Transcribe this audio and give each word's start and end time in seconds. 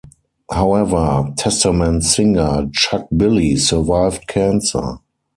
However, 0.51 1.31
Testament's 1.37 2.15
singer, 2.15 2.65
Chuck 2.73 3.05
Billy 3.15 3.55
survived 3.55 4.25
cancer. 4.25 4.95